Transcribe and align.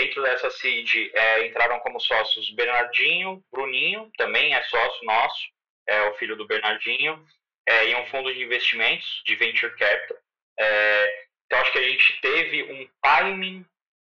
dentro 0.00 0.22
dessa 0.22 0.50
seed 0.50 1.10
é, 1.12 1.46
entraram 1.46 1.78
como 1.80 2.00
sócios 2.00 2.50
Bernardinho, 2.52 3.42
Bruninho, 3.52 4.10
também 4.16 4.54
é 4.54 4.62
sócio 4.62 5.04
nosso, 5.04 5.48
é 5.86 6.02
o 6.08 6.14
filho 6.14 6.36
do 6.36 6.46
Bernardinho, 6.46 7.22
é, 7.68 7.90
e 7.90 7.94
um 7.94 8.06
fundo 8.06 8.32
de 8.32 8.42
investimentos 8.42 9.22
de 9.26 9.36
venture 9.36 9.76
capital. 9.76 10.16
É, 10.58 11.24
então 11.44 11.60
acho 11.60 11.72
que 11.72 11.78
a 11.78 11.88
gente 11.88 12.20
teve 12.20 12.62
um 12.72 12.88
timing 13.02 13.66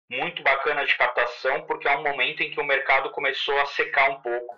muito 0.09 0.41
bacana 0.41 0.85
de 0.85 0.95
captação, 0.95 1.61
porque 1.65 1.87
é 1.87 1.95
um 1.95 2.03
momento 2.03 2.41
em 2.41 2.49
que 2.49 2.59
o 2.59 2.65
mercado 2.65 3.11
começou 3.11 3.59
a 3.59 3.65
secar 3.67 4.09
um 4.09 4.21
pouco. 4.21 4.57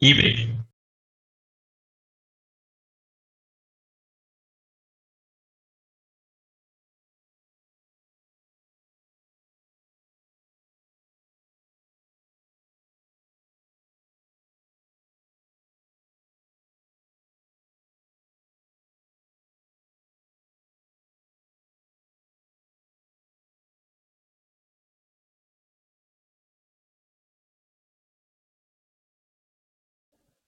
evening. 0.00 0.64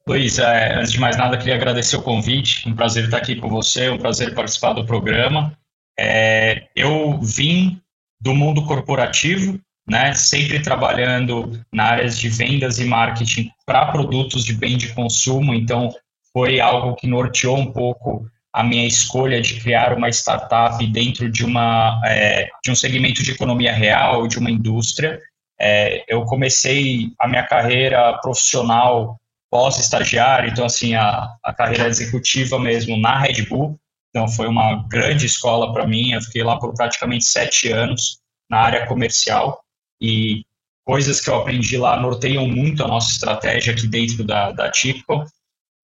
Luiz, 0.08 0.38
é, 0.38 0.74
antes 0.76 0.92
de 0.92 1.00
mais 1.00 1.16
nada, 1.16 1.36
queria 1.36 1.56
agradecer 1.56 1.96
o 1.96 2.02
convite. 2.02 2.68
Um 2.68 2.76
prazer 2.76 3.06
estar 3.06 3.16
aqui 3.16 3.34
com 3.34 3.48
você, 3.48 3.90
um 3.90 3.98
prazer 3.98 4.32
participar 4.34 4.72
do 4.72 4.86
programa. 4.86 5.58
É, 5.98 6.68
eu 6.76 7.18
vim 7.20 7.80
do 8.20 8.32
mundo 8.32 8.64
corporativo, 8.64 9.58
né, 9.88 10.14
sempre 10.14 10.62
trabalhando 10.62 11.60
na 11.72 11.84
área 11.84 12.08
de 12.08 12.28
vendas 12.28 12.78
e 12.78 12.84
marketing 12.84 13.50
para 13.66 13.90
produtos 13.90 14.44
de 14.44 14.54
bem 14.54 14.76
de 14.76 14.94
consumo, 14.94 15.52
então 15.52 15.92
foi 16.32 16.60
algo 16.60 16.94
que 16.94 17.08
norteou 17.08 17.58
um 17.58 17.72
pouco 17.72 18.28
a 18.52 18.62
minha 18.62 18.86
escolha 18.86 19.40
de 19.40 19.60
criar 19.60 19.92
uma 19.92 20.08
startup 20.08 20.86
dentro 20.86 21.28
de, 21.28 21.44
uma, 21.44 22.00
é, 22.04 22.48
de 22.64 22.70
um 22.70 22.76
segmento 22.76 23.24
de 23.24 23.32
economia 23.32 23.72
real, 23.72 24.28
de 24.28 24.38
uma 24.38 24.52
indústria. 24.52 25.20
É, 25.60 26.04
eu 26.08 26.24
comecei 26.26 27.10
a 27.18 27.26
minha 27.26 27.42
carreira 27.42 28.16
profissional 28.22 29.18
pós-estagiário, 29.50 30.50
então, 30.50 30.64
assim, 30.64 30.94
a, 30.94 31.28
a 31.42 31.52
carreira 31.52 31.88
executiva 31.88 32.58
mesmo 32.58 32.96
na 32.98 33.18
Red 33.18 33.42
Bull, 33.48 33.78
então 34.10 34.28
foi 34.28 34.46
uma 34.46 34.86
grande 34.88 35.26
escola 35.26 35.72
para 35.72 35.86
mim, 35.86 36.12
eu 36.12 36.22
fiquei 36.22 36.42
lá 36.42 36.58
por 36.58 36.74
praticamente 36.74 37.24
sete 37.26 37.70
anos 37.70 38.18
na 38.48 38.60
área 38.60 38.86
comercial 38.86 39.62
e 40.00 40.42
coisas 40.86 41.20
que 41.20 41.28
eu 41.28 41.36
aprendi 41.36 41.76
lá 41.76 42.00
norteiam 42.00 42.48
muito 42.48 42.82
a 42.82 42.88
nossa 42.88 43.10
estratégia 43.12 43.72
aqui 43.72 43.86
dentro 43.86 44.24
da, 44.24 44.52
da 44.52 44.70
Typical. 44.70 45.24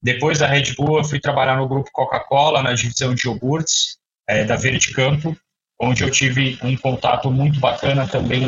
Depois 0.02 0.38
da 0.38 0.46
Red 0.46 0.74
Bull, 0.76 0.98
eu 0.98 1.04
fui 1.04 1.20
trabalhar 1.20 1.56
no 1.56 1.68
grupo 1.68 1.90
Coca-Cola, 1.92 2.62
na 2.62 2.72
divisão 2.72 3.14
de 3.14 3.26
iogurtes 3.26 3.98
é, 4.28 4.44
da 4.44 4.56
Verde 4.56 4.92
Campo, 4.92 5.36
onde 5.80 6.02
eu 6.02 6.10
tive 6.10 6.58
um 6.62 6.76
contato 6.76 7.30
muito 7.30 7.60
bacana 7.60 8.06
também, 8.06 8.42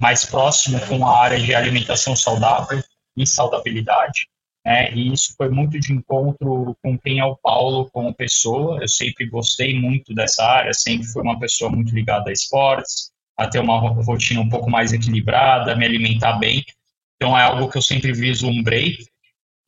mais 0.00 0.24
próximo 0.24 0.80
com 0.86 1.06
a 1.06 1.20
área 1.20 1.40
de 1.40 1.54
alimentação 1.54 2.14
saudável 2.14 2.82
e 3.16 3.26
saudabilidade. 3.26 4.28
É, 4.64 4.94
e 4.94 5.12
isso 5.12 5.34
foi 5.36 5.48
muito 5.48 5.78
de 5.80 5.92
encontro 5.92 6.76
com 6.82 6.96
quem 6.98 7.18
é 7.18 7.24
o 7.24 7.36
Paulo 7.36 7.90
como 7.90 8.14
pessoa. 8.14 8.80
Eu 8.80 8.88
sempre 8.88 9.26
gostei 9.26 9.78
muito 9.78 10.14
dessa 10.14 10.44
área, 10.44 10.72
sempre 10.72 11.06
fui 11.08 11.22
uma 11.22 11.38
pessoa 11.38 11.70
muito 11.70 11.94
ligada 11.94 12.30
a 12.30 12.32
esportes, 12.32 13.10
a 13.36 13.48
ter 13.48 13.58
uma 13.58 13.78
rotina 13.78 14.40
um 14.40 14.48
pouco 14.48 14.70
mais 14.70 14.92
equilibrada, 14.92 15.74
me 15.74 15.84
alimentar 15.84 16.34
bem. 16.34 16.64
Então 17.16 17.36
é 17.36 17.42
algo 17.42 17.68
que 17.68 17.78
eu 17.78 17.82
sempre 17.82 18.12
vislumbrei. 18.12 18.98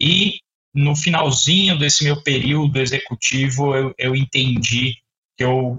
E 0.01 0.39
no 0.73 0.95
finalzinho 0.95 1.79
desse 1.79 2.05
meu 2.05 2.23
período 2.23 2.81
executivo, 2.81 3.75
eu, 3.77 3.95
eu 3.99 4.15
entendi 4.15 4.95
que 5.37 5.45
eu 5.45 5.79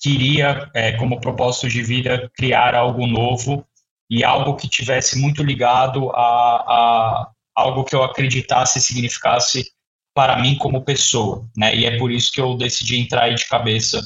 queria, 0.00 0.70
é, 0.74 0.92
como 0.92 1.20
propósito 1.20 1.68
de 1.68 1.82
vida, 1.82 2.30
criar 2.36 2.74
algo 2.74 3.06
novo 3.06 3.66
e 4.08 4.24
algo 4.24 4.56
que 4.56 4.68
tivesse 4.68 5.18
muito 5.18 5.42
ligado 5.42 6.10
a, 6.10 6.20
a 6.20 7.30
algo 7.58 7.82
que 7.82 7.94
eu 7.94 8.04
acreditasse 8.04 8.80
significasse 8.80 9.72
para 10.14 10.40
mim 10.40 10.56
como 10.56 10.84
pessoa, 10.84 11.44
né? 11.56 11.74
E 11.74 11.84
é 11.84 11.98
por 11.98 12.12
isso 12.12 12.30
que 12.32 12.40
eu 12.40 12.56
decidi 12.56 12.96
entrar 12.96 13.34
de 13.34 13.46
cabeça 13.48 14.00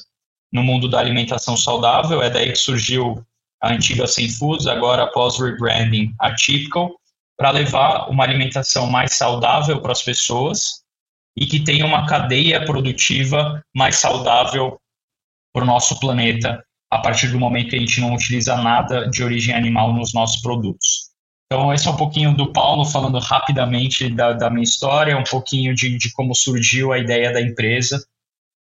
no 0.50 0.62
mundo 0.62 0.88
da 0.88 0.98
alimentação 0.98 1.56
saudável. 1.56 2.22
É 2.22 2.30
daí 2.30 2.50
que 2.52 2.58
surgiu 2.58 3.22
a 3.62 3.72
antiga 3.72 4.06
Sem 4.06 4.28
Foods, 4.28 4.66
agora 4.66 5.04
após 5.04 5.38
rebranding 5.38 6.14
a 6.18 6.34
Typical, 6.34 6.90
para 7.36 7.50
levar 7.50 8.08
uma 8.08 8.24
alimentação 8.24 8.90
mais 8.90 9.14
saudável 9.16 9.80
para 9.82 9.92
as 9.92 10.02
pessoas 10.02 10.82
e 11.36 11.46
que 11.46 11.60
tenha 11.60 11.84
uma 11.84 12.06
cadeia 12.06 12.64
produtiva 12.64 13.62
mais 13.74 13.96
saudável 13.96 14.78
para 15.52 15.62
o 15.62 15.66
nosso 15.66 15.98
planeta, 16.00 16.64
a 16.90 16.98
partir 16.98 17.28
do 17.28 17.38
momento 17.38 17.70
que 17.70 17.76
a 17.76 17.78
gente 17.78 18.00
não 18.00 18.14
utiliza 18.14 18.56
nada 18.56 19.08
de 19.10 19.22
origem 19.22 19.54
animal 19.54 19.92
nos 19.92 20.14
nossos 20.14 20.40
produtos. 20.40 21.11
Então, 21.52 21.70
esse 21.70 21.86
é 21.86 21.90
um 21.90 21.96
pouquinho 21.96 22.34
do 22.34 22.50
Paulo, 22.50 22.82
falando 22.82 23.18
rapidamente 23.18 24.08
da, 24.08 24.32
da 24.32 24.48
minha 24.48 24.64
história, 24.64 25.18
um 25.18 25.22
pouquinho 25.22 25.74
de, 25.74 25.98
de 25.98 26.10
como 26.10 26.34
surgiu 26.34 26.94
a 26.94 26.98
ideia 26.98 27.30
da 27.30 27.42
empresa. 27.42 28.02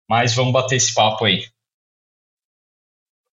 Mas 0.08 0.32
vamos 0.32 0.52
bater 0.52 0.76
esse 0.76 0.94
papo 0.94 1.24
aí. 1.24 1.44